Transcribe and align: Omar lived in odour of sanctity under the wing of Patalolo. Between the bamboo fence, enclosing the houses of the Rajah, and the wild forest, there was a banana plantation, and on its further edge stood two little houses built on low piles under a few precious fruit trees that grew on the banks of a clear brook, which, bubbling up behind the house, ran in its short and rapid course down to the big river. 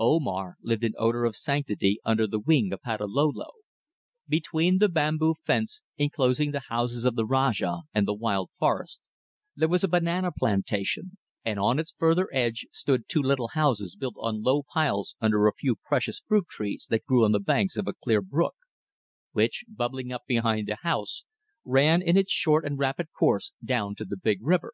Omar 0.00 0.56
lived 0.62 0.82
in 0.82 0.94
odour 0.98 1.24
of 1.24 1.36
sanctity 1.36 2.00
under 2.04 2.26
the 2.26 2.40
wing 2.40 2.72
of 2.72 2.82
Patalolo. 2.82 3.52
Between 4.26 4.78
the 4.78 4.88
bamboo 4.88 5.34
fence, 5.44 5.80
enclosing 5.96 6.50
the 6.50 6.58
houses 6.66 7.04
of 7.04 7.14
the 7.14 7.24
Rajah, 7.24 7.82
and 7.94 8.04
the 8.04 8.12
wild 8.12 8.50
forest, 8.58 9.00
there 9.54 9.68
was 9.68 9.84
a 9.84 9.88
banana 9.88 10.32
plantation, 10.32 11.18
and 11.44 11.60
on 11.60 11.78
its 11.78 11.92
further 11.92 12.28
edge 12.32 12.66
stood 12.72 13.04
two 13.08 13.22
little 13.22 13.46
houses 13.54 13.94
built 13.94 14.16
on 14.18 14.42
low 14.42 14.64
piles 14.74 15.14
under 15.20 15.46
a 15.46 15.52
few 15.54 15.76
precious 15.76 16.18
fruit 16.18 16.48
trees 16.48 16.88
that 16.90 17.04
grew 17.06 17.24
on 17.24 17.30
the 17.30 17.38
banks 17.38 17.76
of 17.76 17.86
a 17.86 17.94
clear 17.94 18.20
brook, 18.20 18.56
which, 19.30 19.64
bubbling 19.68 20.12
up 20.12 20.22
behind 20.26 20.66
the 20.66 20.78
house, 20.82 21.22
ran 21.64 22.02
in 22.02 22.16
its 22.16 22.32
short 22.32 22.64
and 22.64 22.76
rapid 22.76 23.06
course 23.16 23.52
down 23.64 23.94
to 23.94 24.04
the 24.04 24.16
big 24.20 24.40
river. 24.44 24.72